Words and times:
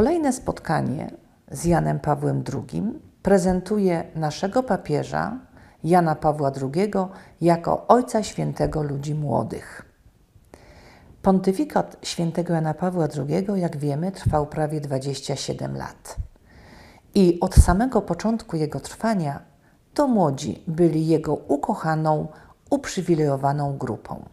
Kolejne 0.00 0.32
spotkanie 0.32 1.10
z 1.50 1.64
Janem 1.64 2.00
Pawłem 2.00 2.44
II 2.54 2.82
prezentuje 3.22 4.04
naszego 4.14 4.62
papieża 4.62 5.38
Jana 5.84 6.14
Pawła 6.14 6.52
II 6.62 6.92
jako 7.40 7.86
Ojca 7.86 8.22
Świętego 8.22 8.82
ludzi 8.82 9.14
młodych. 9.14 9.84
Pontyfikat 11.22 11.96
świętego 12.02 12.54
Jana 12.54 12.74
Pawła 12.74 13.08
II, 13.16 13.60
jak 13.60 13.76
wiemy, 13.76 14.12
trwał 14.12 14.46
prawie 14.46 14.80
27 14.80 15.76
lat. 15.76 16.16
I 17.14 17.40
od 17.40 17.54
samego 17.54 18.02
początku 18.02 18.56
jego 18.56 18.80
trwania 18.80 19.42
to 19.94 20.08
młodzi 20.08 20.64
byli 20.66 21.06
jego 21.06 21.34
ukochaną, 21.34 22.28
uprzywilejowaną 22.70 23.78
grupą. 23.78 24.24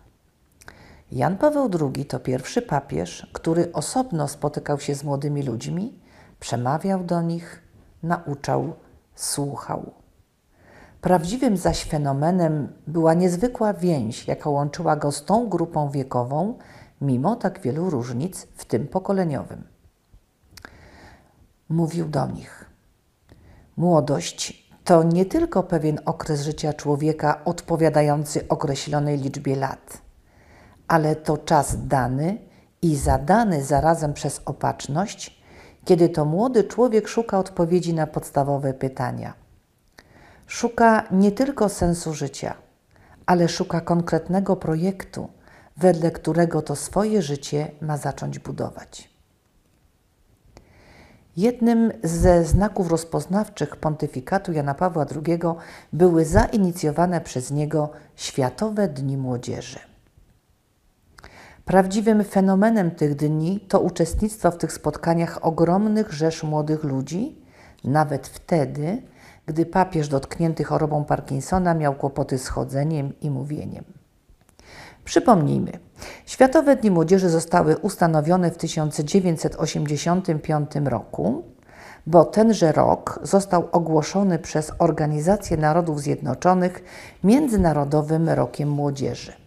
Jan 1.12 1.38
Paweł 1.38 1.70
II 1.82 2.06
to 2.06 2.20
pierwszy 2.20 2.62
papież, 2.62 3.28
który 3.34 3.72
osobno 3.74 4.28
spotykał 4.28 4.80
się 4.80 4.96
z 4.96 5.04
młodymi 5.04 5.44
ludźmi, 5.44 6.00
przemawiał 6.40 7.04
do 7.04 7.22
nich, 7.22 7.62
nauczał, 8.04 8.74
słuchał. 9.16 9.92
Prawdziwym 11.02 11.58
zaś 11.58 11.86
fenomenem 11.86 12.74
była 12.88 13.14
niezwykła 13.14 13.74
więź, 13.74 14.28
jaka 14.28 14.50
łączyła 14.50 14.96
go 14.96 15.12
z 15.12 15.26
tą 15.26 15.50
grupą 15.50 15.90
wiekową, 15.90 16.58
mimo 17.02 17.36
tak 17.36 17.62
wielu 17.62 17.90
różnic, 17.90 18.48
w 18.56 18.66
tym 18.66 18.88
pokoleniowym. 18.88 19.64
Mówił 21.70 22.08
do 22.08 22.28
nich: 22.28 22.66
Młodość 23.78 24.72
to 24.84 25.04
nie 25.04 25.26
tylko 25.26 25.64
pewien 25.64 26.00
okres 26.06 26.42
życia 26.42 26.74
człowieka 26.74 27.42
odpowiadający 27.46 28.48
określonej 28.48 29.18
liczbie 29.18 29.56
lat 29.56 30.07
ale 30.88 31.16
to 31.16 31.38
czas 31.38 31.88
dany 31.88 32.38
i 32.82 32.96
zadany 32.96 33.64
zarazem 33.64 34.14
przez 34.14 34.42
opatrzność, 34.46 35.42
kiedy 35.86 36.10
to 36.10 36.26
młody 36.26 36.64
człowiek 36.64 37.08
szuka 37.08 37.40
odpowiedzi 37.40 37.94
na 37.94 38.08
podstawowe 38.08 38.74
pytania. 38.74 39.34
Szuka 40.48 41.04
nie 41.12 41.32
tylko 41.32 41.70
sensu 41.70 42.14
życia, 42.14 42.54
ale 43.26 43.48
szuka 43.48 43.82
konkretnego 43.82 44.56
projektu, 44.56 45.30
wedle 45.78 46.12
którego 46.12 46.62
to 46.62 46.76
swoje 46.76 47.22
życie 47.22 47.72
ma 47.82 47.98
zacząć 47.98 48.40
budować. 48.40 49.18
Jednym 51.38 51.92
ze 52.04 52.46
znaków 52.46 52.92
rozpoznawczych 52.92 53.76
pontyfikatu 53.76 54.52
Jana 54.52 54.74
Pawła 54.74 55.06
II 55.16 55.40
były 55.94 56.26
zainicjowane 56.26 57.22
przez 57.22 57.52
niego 57.52 57.90
Światowe 58.16 58.88
Dni 58.88 59.18
Młodzieży. 59.18 59.80
Prawdziwym 61.68 62.24
fenomenem 62.24 62.92
tych 62.92 63.16
dni 63.16 63.60
to 63.60 63.80
uczestnictwo 63.80 64.52
w 64.52 64.58
tych 64.58 64.74
spotkaniach 64.74 65.46
ogromnych 65.46 66.14
rzesz 66.14 66.44
młodych 66.44 66.84
ludzi, 66.84 67.42
nawet 67.84 68.28
wtedy, 68.28 69.02
gdy 69.46 69.66
papież 69.66 70.08
dotknięty 70.08 70.64
chorobą 70.64 71.06
Parkinsona 71.06 71.74
miał 71.74 71.96
kłopoty 71.96 72.38
z 72.38 72.48
chodzeniem 72.48 73.14
i 73.22 73.30
mówieniem. 73.30 73.84
Przypomnijmy, 75.06 75.72
Światowe 76.26 76.76
Dni 76.76 76.92
Młodzieży 76.92 77.30
zostały 77.30 77.78
ustanowione 77.78 78.52
w 78.52 78.58
1985 78.58 80.72
roku, 80.86 81.44
bo 82.06 82.26
tenże 82.26 82.72
rok 82.72 83.20
został 83.24 83.68
ogłoszony 83.72 84.40
przez 84.40 84.72
Organizację 84.80 85.58
Narodów 85.58 86.02
Zjednoczonych 86.02 86.84
Międzynarodowym 87.24 88.30
Rokiem 88.30 88.70
Młodzieży. 88.70 89.47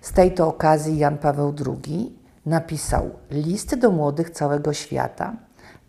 Z 0.00 0.12
tej 0.12 0.34
to 0.34 0.48
okazji 0.48 0.98
Jan 0.98 1.18
Paweł 1.18 1.54
II 1.66 2.18
napisał 2.46 3.10
list 3.30 3.74
do 3.74 3.90
młodych 3.90 4.30
całego 4.30 4.72
świata, 4.72 5.36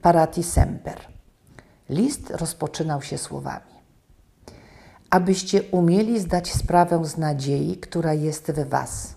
Parati 0.01 0.43
Semper. 0.43 0.99
List 1.89 2.29
rozpoczynał 2.29 3.01
się 3.01 3.17
słowami. 3.17 3.71
Abyście 5.09 5.63
umieli 5.63 6.19
zdać 6.19 6.53
sprawę 6.53 7.05
z 7.05 7.17
nadziei, 7.17 7.77
która 7.77 8.13
jest 8.13 8.51
we 8.51 8.65
Was. 8.65 9.13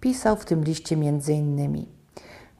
Pisał 0.00 0.36
w 0.36 0.44
tym 0.44 0.64
liście 0.64 0.96
między 0.96 1.32
innymi 1.32 2.02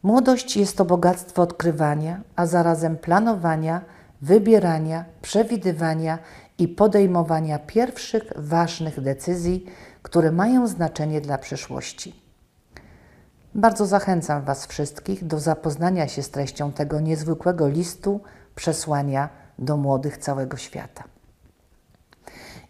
Młodość 0.03 0.57
jest 0.57 0.77
to 0.77 0.85
bogactwo 0.85 1.43
odkrywania, 1.43 2.21
a 2.37 2.47
zarazem 2.47 2.97
planowania, 2.97 3.81
wybierania, 4.23 5.05
przewidywania 5.23 6.19
i 6.59 6.69
podejmowania 6.69 7.59
pierwszych 7.59 8.23
ważnych 8.37 9.01
decyzji, 9.01 9.67
które 10.03 10.33
mają 10.33 10.67
znaczenie 10.67 11.21
dla 11.21 11.39
przyszłości. 11.39 12.23
Bardzo 13.55 13.87
zachęcam 13.87 14.45
Was 14.45 14.67
wszystkich 14.67 15.27
do 15.27 15.41
zapoznania 15.41 16.09
się 16.09 16.23
z 16.23 16.31
treścią 16.31 16.73
tego 16.73 17.01
niezwykłego 17.01 17.69
listu 17.69 18.21
przesłania 18.55 19.29
do 19.59 19.77
młodych 19.77 20.19
całego 20.19 20.57
świata. 20.57 21.05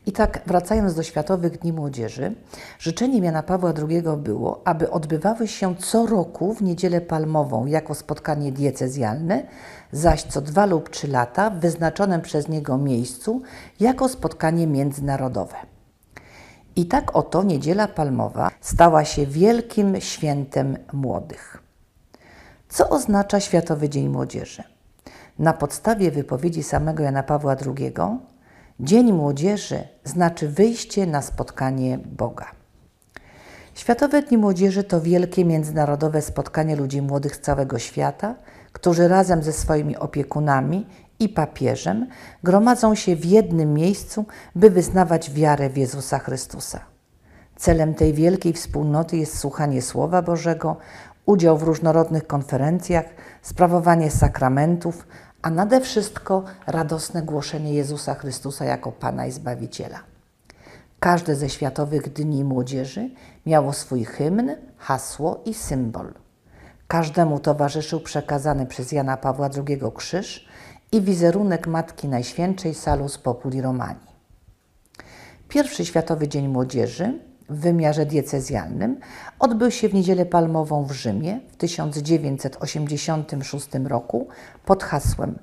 I 0.06 0.12
tak, 0.12 0.40
wracając 0.46 0.94
do 0.94 1.02
Światowych 1.02 1.58
Dni 1.58 1.72
Młodzieży, 1.72 2.34
życzeniem 2.78 3.24
Jana 3.24 3.42
Pawła 3.42 3.72
II 3.88 4.02
było, 4.16 4.62
aby 4.64 4.90
odbywały 4.90 5.48
się 5.48 5.76
co 5.76 6.06
roku 6.06 6.54
w 6.54 6.62
Niedzielę 6.62 7.00
Palmową 7.00 7.66
jako 7.66 7.94
spotkanie 7.94 8.52
diecezjalne, 8.52 9.46
zaś 9.92 10.22
co 10.22 10.40
dwa 10.40 10.66
lub 10.66 10.90
trzy 10.90 11.08
lata 11.08 11.50
w 11.50 11.58
wyznaczonym 11.60 12.20
przez 12.20 12.48
niego 12.48 12.78
miejscu 12.78 13.42
jako 13.80 14.08
spotkanie 14.08 14.66
międzynarodowe. 14.66 15.71
I 16.76 16.86
tak 16.86 17.16
oto 17.16 17.42
Niedziela 17.42 17.88
Palmowa 17.88 18.50
stała 18.60 19.04
się 19.04 19.26
wielkim 19.26 20.00
świętem 20.00 20.76
młodych. 20.92 21.62
Co 22.68 22.88
oznacza 22.88 23.40
Światowy 23.40 23.88
Dzień 23.88 24.08
Młodzieży? 24.08 24.62
Na 25.38 25.52
podstawie 25.52 26.10
wypowiedzi 26.10 26.62
samego 26.62 27.02
Jana 27.02 27.22
Pawła 27.22 27.56
II, 27.66 27.92
Dzień 28.80 29.12
Młodzieży 29.12 29.88
znaczy 30.04 30.48
wyjście 30.48 31.06
na 31.06 31.22
spotkanie 31.22 31.98
Boga. 31.98 32.46
Światowe 33.74 34.22
Dni 34.22 34.38
Młodzieży 34.38 34.84
to 34.84 35.00
wielkie 35.00 35.44
międzynarodowe 35.44 36.22
spotkanie 36.22 36.76
ludzi 36.76 37.02
młodych 37.02 37.36
z 37.36 37.40
całego 37.40 37.78
świata, 37.78 38.34
którzy 38.72 39.08
razem 39.08 39.42
ze 39.42 39.52
swoimi 39.52 39.96
opiekunami 39.96 40.86
i 41.22 41.28
papieżem 41.28 42.06
gromadzą 42.42 42.94
się 42.94 43.16
w 43.16 43.24
jednym 43.24 43.74
miejscu, 43.74 44.24
by 44.54 44.70
wyznawać 44.70 45.30
wiarę 45.30 45.70
w 45.70 45.76
Jezusa 45.76 46.18
Chrystusa. 46.18 46.80
Celem 47.56 47.94
tej 47.94 48.12
wielkiej 48.12 48.52
wspólnoty 48.52 49.16
jest 49.16 49.38
słuchanie 49.38 49.82
Słowa 49.82 50.22
Bożego, 50.22 50.76
udział 51.26 51.58
w 51.58 51.62
różnorodnych 51.62 52.26
konferencjach, 52.26 53.04
sprawowanie 53.42 54.10
sakramentów, 54.10 55.06
a 55.42 55.50
nade 55.50 55.80
wszystko 55.80 56.44
radosne 56.66 57.22
głoszenie 57.22 57.74
Jezusa 57.74 58.14
Chrystusa 58.14 58.64
jako 58.64 58.92
Pana 58.92 59.26
i 59.26 59.32
Zbawiciela. 59.32 60.00
Każde 61.00 61.36
ze 61.36 61.48
Światowych 61.48 62.12
Dni 62.12 62.44
Młodzieży 62.44 63.10
miało 63.46 63.72
swój 63.72 64.04
hymn, 64.04 64.50
hasło 64.78 65.40
i 65.44 65.54
symbol. 65.54 66.14
Każdemu 66.88 67.38
towarzyszył 67.40 68.00
przekazany 68.00 68.66
przez 68.66 68.92
Jana 68.92 69.16
Pawła 69.16 69.50
II 69.66 69.80
krzyż, 69.96 70.48
i 70.92 71.00
wizerunek 71.00 71.66
Matki 71.66 72.08
Najświętszej 72.08 72.74
Salus 72.74 73.18
Populi 73.18 73.62
Romani. 73.62 74.00
Pierwszy 75.48 75.84
Światowy 75.84 76.28
Dzień 76.28 76.48
Młodzieży 76.48 77.18
w 77.50 77.60
wymiarze 77.60 78.06
diecezjalnym 78.06 79.00
odbył 79.38 79.70
się 79.70 79.88
w 79.88 79.94
Niedzielę 79.94 80.26
Palmową 80.26 80.84
w 80.84 80.92
Rzymie 80.92 81.40
w 81.52 81.56
1986 81.56 83.68
roku 83.84 84.28
pod 84.64 84.82
hasłem 84.82 85.38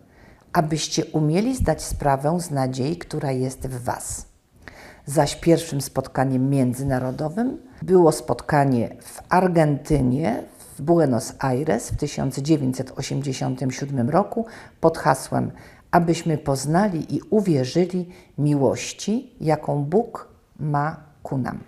abyście 0.54 1.06
umieli 1.06 1.56
zdać 1.56 1.84
sprawę 1.84 2.40
z 2.40 2.52
nadziei, 2.52 2.98
która 2.98 3.32
jest 3.32 3.68
w 3.68 3.84
Was. 3.84 4.26
zaś 5.06 5.36
pierwszym 5.36 5.82
spotkaniem 5.82 6.50
międzynarodowym 6.50 7.58
było 7.82 8.12
spotkanie 8.12 8.96
w 9.02 9.22
Argentynie, 9.30 10.44
w 10.80 10.82
Buenos 10.82 11.34
Aires 11.40 11.92
w 11.92 11.98
1987 11.98 14.10
roku 14.10 14.46
pod 14.82 14.98
hasłem 14.98 15.52
Abyśmy 15.92 16.38
poznali 16.38 17.16
i 17.16 17.22
uwierzyli 17.30 18.10
miłości, 18.38 19.34
jaką 19.42 19.84
Bóg 19.84 20.28
ma 20.60 20.96
ku 21.24 21.38
nam. 21.38 21.60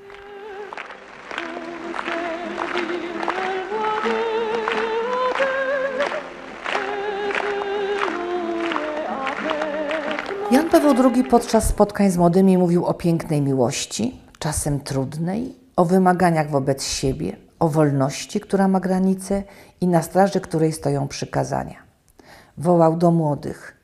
Jan 10.51 10.69
Paweł 10.69 10.93
II 11.13 11.23
podczas 11.23 11.67
spotkań 11.67 12.11
z 12.11 12.17
młodymi 12.17 12.57
mówił 12.57 12.85
o 12.85 12.93
pięknej 12.93 13.41
miłości, 13.41 14.21
czasem 14.39 14.79
trudnej, 14.79 15.55
o 15.75 15.85
wymaganiach 15.85 16.49
wobec 16.49 16.83
siebie, 16.83 17.37
o 17.61 17.69
wolności, 17.69 18.39
która 18.39 18.67
ma 18.67 18.79
granice 18.79 19.43
i 19.81 19.87
na 19.87 20.01
straży 20.01 20.41
której 20.41 20.71
stoją 20.71 21.07
przykazania. 21.07 21.75
Wołał 22.57 22.97
do 22.97 23.11
młodych: 23.11 23.77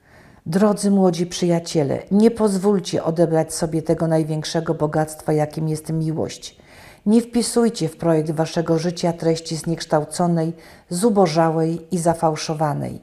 Drodzy 0.45 0.91
młodzi 0.91 1.25
przyjaciele, 1.25 1.99
nie 2.11 2.31
pozwólcie 2.31 3.03
odebrać 3.03 3.53
sobie 3.53 3.81
tego 3.81 4.07
największego 4.07 4.73
bogactwa, 4.73 5.33
jakim 5.33 5.67
jest 5.69 5.93
miłość. 5.93 6.57
Nie 7.05 7.21
wpisujcie 7.21 7.89
w 7.89 7.97
projekt 7.97 8.31
waszego 8.31 8.79
życia 8.79 9.13
treści 9.13 9.55
zniekształconej, 9.55 10.53
zubożałej 10.89 11.87
i 11.95 11.97
zafałszowanej. 11.97 13.01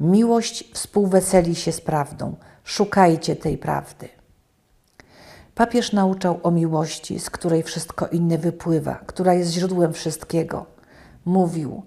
Miłość 0.00 0.70
współweseli 0.74 1.54
się 1.54 1.72
z 1.72 1.80
prawdą. 1.80 2.34
Szukajcie 2.64 3.36
tej 3.36 3.58
prawdy. 3.58 4.19
Papież 5.60 5.92
nauczał 5.92 6.40
o 6.42 6.50
miłości, 6.50 7.18
z 7.20 7.30
której 7.30 7.62
wszystko 7.62 8.06
inne 8.06 8.38
wypływa, 8.38 8.94
która 8.94 9.34
jest 9.34 9.52
źródłem 9.52 9.92
wszystkiego. 9.92 10.66
Mówił: 11.24 11.82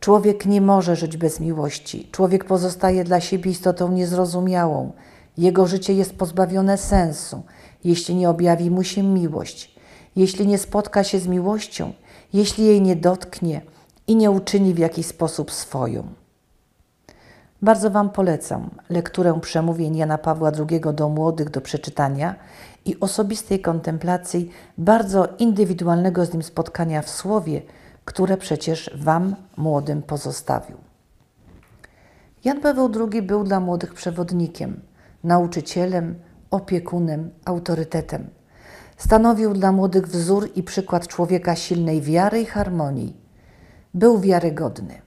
Człowiek 0.00 0.46
nie 0.46 0.60
może 0.60 0.96
żyć 0.96 1.16
bez 1.16 1.40
miłości. 1.40 2.08
Człowiek 2.12 2.44
pozostaje 2.44 3.04
dla 3.04 3.20
siebie 3.20 3.50
istotą 3.50 3.92
niezrozumiałą. 3.92 4.92
Jego 5.38 5.66
życie 5.66 5.94
jest 5.94 6.16
pozbawione 6.16 6.78
sensu, 6.78 7.42
jeśli 7.84 8.14
nie 8.14 8.30
objawi 8.30 8.70
mu 8.70 8.84
się 8.84 9.02
miłość, 9.02 9.74
jeśli 10.16 10.46
nie 10.46 10.58
spotka 10.58 11.04
się 11.04 11.18
z 11.18 11.26
miłością, 11.26 11.92
jeśli 12.32 12.64
jej 12.64 12.82
nie 12.82 12.96
dotknie 12.96 13.60
i 14.06 14.16
nie 14.16 14.30
uczyni 14.30 14.74
w 14.74 14.78
jakiś 14.78 15.06
sposób 15.06 15.52
swoją. 15.52 16.02
Bardzo 17.62 17.90
Wam 17.90 18.10
polecam 18.10 18.70
lekturę 18.90 19.40
przemówień 19.40 19.96
Jana 19.96 20.18
Pawła 20.18 20.52
II 20.70 20.80
do 20.94 21.08
młodych 21.08 21.50
do 21.50 21.60
przeczytania 21.60 22.34
i 22.84 23.00
osobistej 23.00 23.60
kontemplacji 23.60 24.50
bardzo 24.78 25.28
indywidualnego 25.38 26.26
z 26.26 26.32
nim 26.32 26.42
spotkania 26.42 27.02
w 27.02 27.10
słowie, 27.10 27.62
które 28.04 28.36
przecież 28.36 28.90
Wam 28.94 29.36
młodym 29.56 30.02
pozostawił. 30.02 30.76
Jan 32.44 32.60
Paweł 32.60 32.90
II 33.12 33.22
był 33.22 33.44
dla 33.44 33.60
młodych 33.60 33.94
przewodnikiem, 33.94 34.80
nauczycielem, 35.24 36.14
opiekunem, 36.50 37.30
autorytetem. 37.44 38.30
Stanowił 38.96 39.52
dla 39.52 39.72
młodych 39.72 40.06
wzór 40.06 40.48
i 40.54 40.62
przykład 40.62 41.06
człowieka 41.06 41.56
silnej 41.56 42.00
wiary 42.00 42.40
i 42.40 42.46
harmonii. 42.46 43.16
Był 43.94 44.20
wiarygodny. 44.20 45.02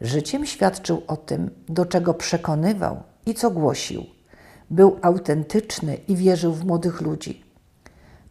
Życiem 0.00 0.46
świadczył 0.46 1.02
o 1.06 1.16
tym, 1.16 1.50
do 1.68 1.86
czego 1.86 2.14
przekonywał 2.14 3.02
i 3.26 3.34
co 3.34 3.50
głosił. 3.50 4.19
Był 4.70 4.98
autentyczny 5.02 5.94
i 5.94 6.16
wierzył 6.16 6.52
w 6.52 6.64
młodych 6.64 7.00
ludzi. 7.00 7.44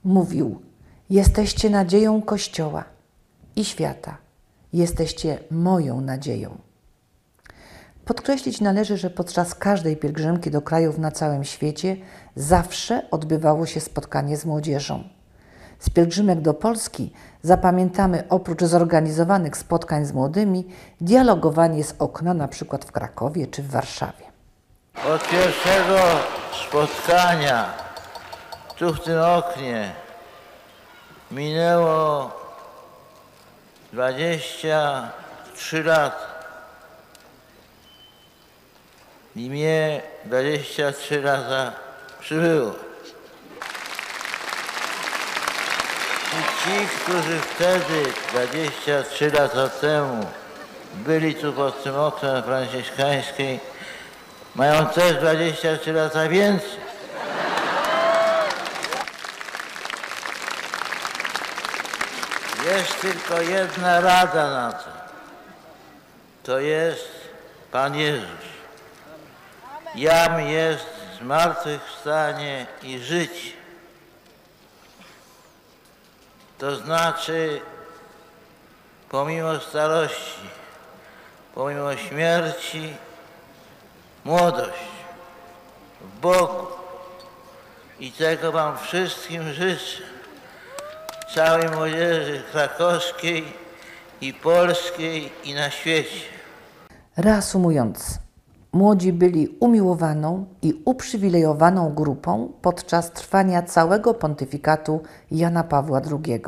Mówił: 0.03 0.61
Jesteście 1.09 1.69
nadzieją 1.69 2.21
Kościoła 2.21 2.83
i 3.55 3.65
świata. 3.65 4.17
Jesteście 4.73 5.39
moją 5.51 6.01
nadzieją. 6.01 6.57
Podkreślić 8.05 8.61
należy, 8.61 8.97
że 8.97 9.09
podczas 9.09 9.55
każdej 9.55 9.97
pielgrzymki 9.97 10.51
do 10.51 10.61
krajów 10.61 10.97
na 10.97 11.11
całym 11.11 11.43
świecie 11.43 11.97
zawsze 12.35 13.11
odbywało 13.11 13.65
się 13.65 13.79
spotkanie 13.79 14.37
z 14.37 14.45
młodzieżą. 14.45 15.03
Z 15.79 15.89
pielgrzymek 15.89 16.41
do 16.41 16.53
Polski 16.53 17.13
zapamiętamy 17.41 18.23
oprócz 18.29 18.63
zorganizowanych 18.63 19.57
spotkań 19.57 20.05
z 20.05 20.13
młodymi, 20.13 20.67
dialogowanie 21.01 21.83
z 21.83 21.95
okna 21.99 22.33
na 22.33 22.47
przykład 22.47 22.85
w 22.85 22.91
Krakowie 22.91 23.47
czy 23.47 23.63
w 23.63 23.69
Warszawie. 23.69 24.28
Od 25.07 25.27
pierwszego 25.27 25.99
spotkania 26.65 27.73
tu 28.77 28.93
w 28.93 28.99
tym 28.99 29.21
oknie 29.21 29.93
minęło 31.31 32.31
23 33.93 35.83
lata. 35.83 36.29
I 39.35 39.49
mnie 39.49 40.01
23 40.25 41.21
lata 41.21 41.71
przybyło. 42.19 42.71
I 46.33 46.41
ci, 46.63 46.87
którzy 46.87 47.39
wtedy, 47.39 48.03
23 48.31 49.31
lata 49.31 49.69
temu, 49.69 50.25
byli 50.93 51.35
tu 51.35 51.53
pod 51.53 51.83
tym 51.83 51.95
oknem 51.95 52.43
franciszkańskiej, 52.43 53.59
mają 54.59 54.87
też 54.87 55.17
23 55.17 55.93
lata 55.93 56.27
więcej. 56.27 56.79
Jest 62.65 63.01
tylko 63.01 63.41
jedna 63.41 64.01
rada 64.01 64.49
na 64.49 64.73
to. 64.73 64.89
To 66.43 66.59
jest 66.59 67.09
Pan 67.71 67.95
Jezus. 67.95 68.49
Jam 69.95 70.41
jest 70.41 70.85
zmartwychwstanie 71.21 72.65
i 72.83 72.99
życie. 72.99 73.51
To 76.57 76.75
znaczy, 76.75 77.61
pomimo 79.09 79.59
starości, 79.59 80.49
pomimo 81.55 81.97
śmierci, 81.97 82.97
młodość 84.29 84.89
w 86.01 86.21
Bogu. 86.21 86.67
I 87.99 88.11
tego 88.11 88.51
Wam 88.51 88.77
wszystkim 88.77 89.53
życzę. 89.53 90.03
Całej 91.35 91.69
młodzieży 91.69 92.43
krakowskiej 92.51 93.43
i 94.21 94.33
polskiej 94.33 95.31
i 95.43 95.53
na 95.53 95.69
świecie. 95.69 96.19
Reasumując, 97.17 98.19
młodzi 98.71 99.13
byli 99.13 99.57
umiłowaną 99.59 100.45
i 100.61 100.81
uprzywilejowaną 100.85 101.93
grupą 101.93 102.53
podczas 102.61 103.11
trwania 103.11 103.61
całego 103.61 104.13
pontyfikatu 104.13 105.01
Jana 105.31 105.63
Pawła 105.63 106.01
II. 106.11 106.41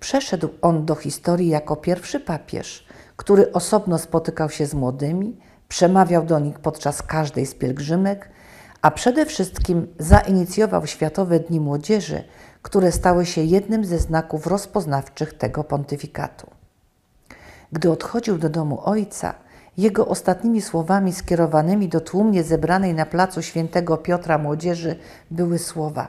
Przeszedł 0.00 0.48
on 0.62 0.86
do 0.86 0.94
historii 0.94 1.48
jako 1.48 1.76
pierwszy 1.76 2.20
papież, 2.20 2.86
który 3.16 3.52
osobno 3.52 3.98
spotykał 3.98 4.50
się 4.50 4.66
z 4.66 4.74
młodymi, 4.74 5.36
przemawiał 5.68 6.24
do 6.24 6.38
nich 6.38 6.58
podczas 6.58 7.02
każdej 7.02 7.46
z 7.46 7.54
pielgrzymek, 7.54 8.30
a 8.82 8.90
przede 8.90 9.26
wszystkim 9.26 9.86
zainicjował 9.98 10.86
Światowe 10.86 11.40
Dni 11.40 11.60
Młodzieży, 11.60 12.24
które 12.62 12.92
stały 12.92 13.26
się 13.26 13.40
jednym 13.42 13.84
ze 13.84 13.98
znaków 13.98 14.46
rozpoznawczych 14.46 15.34
tego 15.34 15.64
pontyfikatu. 15.64 16.50
Gdy 17.72 17.90
odchodził 17.90 18.38
do 18.38 18.48
domu 18.48 18.80
ojca, 18.84 19.34
jego 19.76 20.06
ostatnimi 20.08 20.62
słowami 20.62 21.12
skierowanymi 21.12 21.88
do 21.88 22.00
tłumnie 22.00 22.44
zebranej 22.44 22.94
na 22.94 23.06
placu 23.06 23.42
świętego 23.42 23.96
Piotra 23.96 24.38
młodzieży 24.38 24.96
były 25.30 25.58
słowa: 25.58 26.08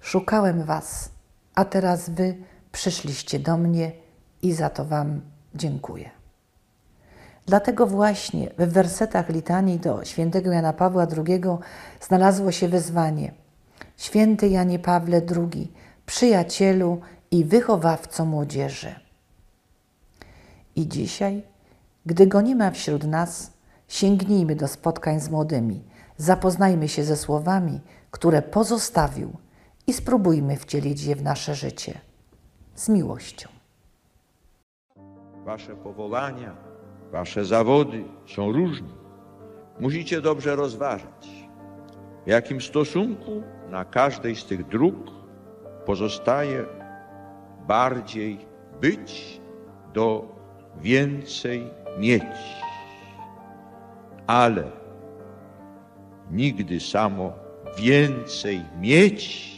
Szukałem 0.00 0.64
was, 0.64 1.10
a 1.54 1.64
teraz 1.64 2.10
wy 2.10 2.36
przyszliście 2.72 3.38
do 3.38 3.56
mnie 3.56 3.92
i 4.42 4.52
za 4.52 4.70
to 4.70 4.84
wam 4.84 5.20
dziękuję. 5.54 6.17
Dlatego 7.48 7.86
właśnie 7.86 8.50
w 8.58 8.72
wersetach 8.72 9.28
litanii 9.28 9.78
do 9.78 10.04
świętego 10.04 10.52
Jana 10.52 10.72
Pawła 10.72 11.06
II 11.26 11.42
znalazło 12.00 12.52
się 12.52 12.68
wezwanie: 12.68 13.32
Święty 13.96 14.48
Janie 14.48 14.78
Pawle 14.78 15.22
II, 15.36 15.72
przyjacielu 16.06 17.00
i 17.30 17.44
wychowawco 17.44 18.24
młodzieży. 18.24 18.94
I 20.76 20.88
dzisiaj, 20.88 21.42
gdy 22.06 22.26
go 22.26 22.40
nie 22.40 22.56
ma 22.56 22.70
wśród 22.70 23.04
nas, 23.04 23.50
sięgnijmy 23.88 24.56
do 24.56 24.68
spotkań 24.68 25.20
z 25.20 25.28
młodymi, 25.28 25.84
zapoznajmy 26.16 26.88
się 26.88 27.04
ze 27.04 27.16
słowami, 27.16 27.80
które 28.10 28.42
pozostawił 28.42 29.32
i 29.86 29.92
spróbujmy 29.92 30.56
wcielić 30.56 31.02
je 31.02 31.16
w 31.16 31.22
nasze 31.22 31.54
życie 31.54 32.00
z 32.74 32.88
miłością. 32.88 33.48
Wasze 35.44 35.76
powołania, 35.76 36.67
wasze 37.12 37.44
zawody 37.44 38.04
są 38.26 38.52
różne. 38.52 38.88
Musicie 39.80 40.20
dobrze 40.20 40.56
rozważać, 40.56 41.28
w 42.26 42.28
jakim 42.28 42.60
stosunku 42.60 43.42
na 43.70 43.84
każdej 43.84 44.36
z 44.36 44.44
tych 44.44 44.66
dróg 44.66 44.94
pozostaje 45.86 46.64
bardziej 47.66 48.38
być 48.80 49.40
do 49.94 50.36
więcej 50.80 51.70
mieć. 51.98 52.22
Ale 54.26 54.64
nigdy 56.30 56.80
samo 56.80 57.32
więcej 57.78 58.60
mieć 58.80 59.48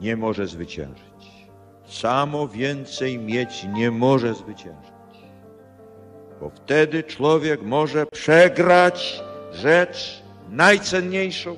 nie 0.00 0.16
może 0.16 0.46
zwyciężyć. 0.46 1.46
Samo 1.84 2.48
więcej 2.48 3.18
mieć 3.18 3.66
nie 3.74 3.90
może 3.90 4.34
zwyciężyć. 4.34 4.95
Bo 6.40 6.50
wtedy 6.50 7.02
człowiek 7.02 7.62
może 7.62 8.06
przegrać 8.06 9.22
rzecz 9.52 10.22
najcenniejszą 10.48 11.56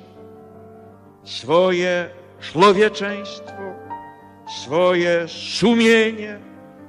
swoje 1.23 2.09
człowieczeństwo, 2.39 3.61
swoje 4.63 5.27
sumienie, 5.27 6.39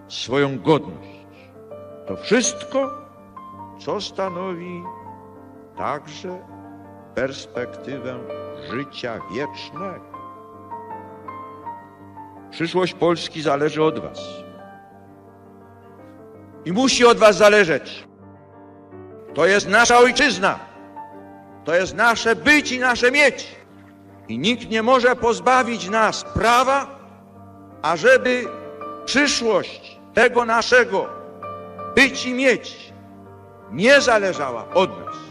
swoją 0.08 0.58
godność. 0.58 1.10
To 2.08 2.16
wszystko, 2.16 2.90
co 3.78 4.00
stanowi 4.00 4.82
także 5.76 6.38
perspektywę 7.14 8.18
życia 8.70 9.20
wiecznego. 9.34 10.10
Przyszłość 12.50 12.94
Polski 12.94 13.42
zależy 13.42 13.82
od 13.82 13.98
Was. 13.98 14.49
I 16.64 16.72
musi 16.72 17.04
od 17.06 17.18
Was 17.18 17.36
zależeć. 17.36 18.04
To 19.34 19.46
jest 19.46 19.68
nasza 19.68 19.98
ojczyzna. 19.98 20.58
To 21.64 21.74
jest 21.74 21.94
nasze 21.94 22.36
być 22.36 22.72
i 22.72 22.78
nasze 22.78 23.10
mieć. 23.10 23.48
I 24.28 24.38
nikt 24.38 24.70
nie 24.70 24.82
może 24.82 25.16
pozbawić 25.16 25.88
nas 25.88 26.24
prawa, 26.24 26.98
ażeby 27.82 28.44
przyszłość 29.04 30.00
tego 30.14 30.44
naszego 30.44 31.08
być 31.94 32.26
i 32.26 32.34
mieć 32.34 32.92
nie 33.72 34.00
zależała 34.00 34.68
od 34.74 34.90
nas. 34.90 35.29